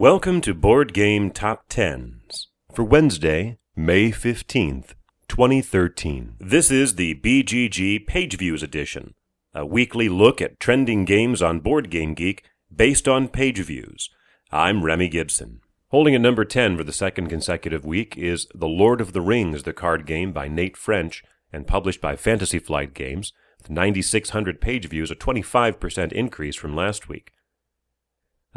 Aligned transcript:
Welcome 0.00 0.40
to 0.40 0.54
Board 0.54 0.94
Game 0.94 1.30
Top 1.30 1.64
Tens 1.68 2.48
for 2.72 2.82
Wednesday, 2.82 3.58
May 3.76 4.10
15th, 4.10 4.94
2013. 5.28 6.36
This 6.40 6.70
is 6.70 6.94
the 6.94 7.16
BGG 7.16 8.06
Page 8.06 8.38
Views 8.38 8.62
edition, 8.62 9.12
a 9.52 9.66
weekly 9.66 10.08
look 10.08 10.40
at 10.40 10.58
trending 10.58 11.04
games 11.04 11.42
on 11.42 11.60
Board 11.60 11.90
Game 11.90 12.14
Geek 12.14 12.44
based 12.74 13.08
on 13.08 13.28
page 13.28 13.58
views. 13.58 14.08
I'm 14.50 14.82
Remy 14.82 15.10
Gibson. 15.10 15.60
Holding 15.88 16.14
at 16.14 16.22
number 16.22 16.46
10 16.46 16.78
for 16.78 16.84
the 16.84 16.94
second 16.94 17.28
consecutive 17.28 17.84
week 17.84 18.16
is 18.16 18.46
The 18.54 18.68
Lord 18.68 19.02
of 19.02 19.12
the 19.12 19.20
Rings, 19.20 19.64
the 19.64 19.74
card 19.74 20.06
game 20.06 20.32
by 20.32 20.48
Nate 20.48 20.78
French 20.78 21.22
and 21.52 21.66
published 21.66 22.00
by 22.00 22.16
Fantasy 22.16 22.58
Flight 22.58 22.94
Games, 22.94 23.34
with 23.58 23.68
9,600 23.68 24.62
page 24.62 24.88
views, 24.88 25.10
a 25.10 25.14
25% 25.14 26.12
increase 26.12 26.56
from 26.56 26.74
last 26.74 27.10
week. 27.10 27.32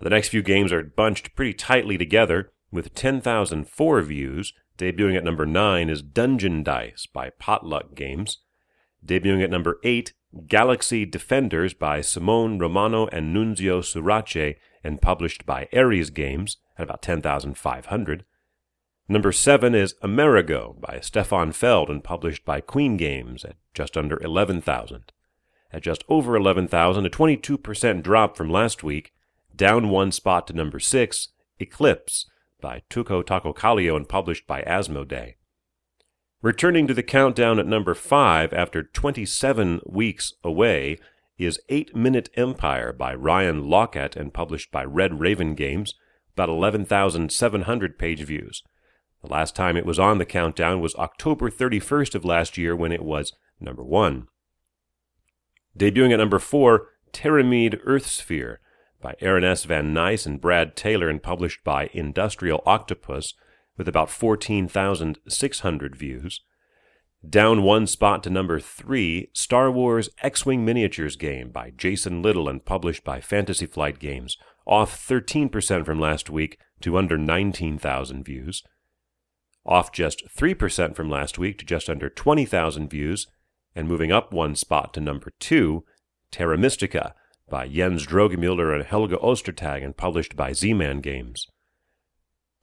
The 0.02 0.10
next 0.10 0.30
few 0.30 0.42
games 0.42 0.74
are 0.74 0.84
bunched 0.84 1.36
pretty 1.36 1.54
tightly 1.54 1.98
together, 1.98 2.52
with 2.72 2.94
10,004 2.96 4.02
views. 4.02 4.54
Debuting 4.78 5.16
at 5.16 5.24
number 5.24 5.46
9 5.46 5.90
is 5.90 6.02
Dungeon 6.02 6.64
Dice 6.64 7.06
by 7.06 7.30
Potluck 7.30 7.94
Games. 7.96 8.40
Debuting 9.06 9.44
at 9.44 9.52
number 9.52 9.80
8, 9.84 10.14
Galaxy 10.48 11.06
Defenders 11.06 11.76
by 11.76 12.02
Simone 12.02 12.58
Romano 12.58 13.06
and 13.08 13.36
Nunzio 13.36 13.82
Surace, 13.82 14.56
and 14.84 15.02
published 15.02 15.46
by 15.46 15.68
Ares 15.72 16.10
Games 16.10 16.58
at 16.78 16.84
about 16.84 17.04
10,500. 17.04 18.26
Number 19.08 19.32
7 19.32 19.76
is 19.76 19.96
Amerigo 20.02 20.76
by 20.80 21.00
Stefan 21.02 21.52
Feld 21.52 21.90
and 21.90 22.04
published 22.04 22.46
by 22.46 22.62
Queen 22.62 22.98
Games 22.98 23.46
at 23.46 23.58
just 23.74 23.96
under 23.96 24.20
11,000. 24.22 25.12
At 25.72 25.84
just 25.84 26.04
over 26.10 26.36
11,000, 26.36 27.06
a 27.06 27.10
22% 27.10 28.02
drop 28.02 28.36
from 28.36 28.50
last 28.50 28.84
week, 28.84 29.13
down 29.56 29.90
one 29.90 30.12
spot 30.12 30.48
to 30.48 30.54
number 30.54 30.80
6, 30.80 31.30
Eclipse 31.60 32.26
by 32.62 32.82
Touko 32.90 33.24
Tahkokallio 33.24 33.96
and 33.96 34.08
published 34.08 34.48
by 34.48 34.62
Asmodee. 34.64 35.36
Returning 36.42 36.88
to 36.88 36.94
the 36.94 37.04
countdown 37.04 37.60
at 37.60 37.68
number 37.68 37.94
5 37.94 38.54
after 38.54 38.84
27 38.84 39.82
weeks 39.86 40.34
away 40.44 40.98
is 41.38 41.60
8 41.70 41.96
Minute 41.96 42.30
Empire 42.36 42.92
by 42.92 43.14
Ryan 43.14 43.64
Laukat 43.64 44.16
and 44.16 44.34
published 44.34 44.72
by 44.72 44.84
Red 44.84 45.20
Raven 45.20 45.56
Games, 45.56 45.96
about 46.34 46.50
11,700 46.50 47.98
page 47.98 48.24
views. 48.24 48.64
The 49.22 49.32
last 49.32 49.56
time 49.56 49.78
it 49.78 49.86
was 49.86 50.00
on 50.00 50.18
the 50.18 50.26
countdown 50.26 50.82
was 50.82 50.96
October 50.96 51.50
31st 51.50 52.16
of 52.16 52.26
last 52.26 52.58
year 52.58 52.76
when 52.76 52.92
it 52.92 53.04
was 53.04 53.34
number 53.60 53.84
1. 53.84 54.28
Debuting 55.78 56.12
at 56.12 56.20
number 56.20 56.40
4, 56.40 56.88
Terramid 57.14 57.82
Earthsphere 57.86 58.58
by 59.04 59.16
Aaron 59.22 59.44
S. 59.44 59.66
Van 59.66 59.94
Nice 59.94 60.26
and 60.26 60.42
Brad 60.42 60.76
Taylor 60.76 61.10
and 61.10 61.22
published 61.22 61.64
by 61.64 61.90
Industrial 61.94 62.64
Octopus 62.66 63.36
with 63.78 63.88
about 63.88 64.10
14,600 64.10 65.96
views. 65.96 66.42
Down 67.28 67.64
one 67.64 67.86
spot 67.86 68.24
to 68.24 68.30
number 68.30 68.60
three, 68.60 69.30
Star 69.34 69.70
Wars 69.70 70.10
X 70.22 70.46
Wing 70.46 70.66
Miniatures 70.66 71.16
game 71.16 71.50
by 71.50 71.72
Jason 71.72 72.22
Little 72.22 72.50
and 72.50 72.66
published 72.66 73.04
by 73.04 73.22
Fantasy 73.22 73.66
Flight 73.66 74.00
Games, 74.00 74.38
off 74.66 75.08
13% 75.08 75.86
from 75.86 76.00
last 76.00 76.30
week 76.30 76.58
to 76.82 76.98
under 76.98 77.18
19,000 77.18 78.24
views. 78.24 78.64
Off 79.66 79.92
just 79.92 80.24
3% 80.28 80.96
from 80.96 81.10
last 81.10 81.38
week 81.38 81.58
to 81.60 81.66
just 81.66 81.90
under 81.90 82.10
20,000 82.10 82.90
views, 82.90 83.28
and 83.76 83.88
moving 83.88 84.12
up 84.12 84.34
one 84.34 84.56
spot 84.56 84.94
to 84.94 85.02
number 85.02 85.32
two, 85.40 85.84
Terra 86.32 86.58
Mystica 86.58 87.16
by 87.50 87.68
Jens 87.68 88.06
Drögemüller 88.06 88.74
and 88.74 88.84
Helge 88.84 89.12
Ostertag 89.12 89.84
and 89.84 89.96
published 89.96 90.36
by 90.36 90.54
Z-Man 90.54 91.02
Games. 91.02 91.48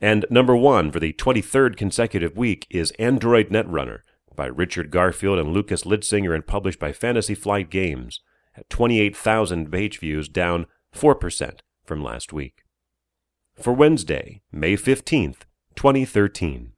And 0.01 0.25
number 0.31 0.57
one 0.57 0.91
for 0.91 1.01
the 1.01 1.13
23rd 1.13 1.77
consecutive 1.77 2.37
week 2.37 2.67
is 2.71 2.93
Android 2.99 3.51
Netrunner 3.51 4.01
by 4.35 4.47
Richard 4.47 4.91
Garfield 4.91 5.39
and 5.39 5.53
Lukas 5.53 5.85
Litzsinger 5.85 6.35
and 6.35 6.47
published 6.47 6.79
by 6.79 6.93
Fantasy 6.93 7.35
Flight 7.35 7.71
Games 7.71 8.21
at 8.57 8.69
28,000 8.71 9.71
page 9.71 9.99
views, 9.99 10.29
down 10.29 10.67
4% 10.95 11.59
from 11.85 12.03
last 12.03 12.33
week. 12.33 12.63
For 13.57 13.73
Wednesday, 13.73 14.43
May 14.51 14.77
15th, 14.77 15.43
2013. 15.77 16.69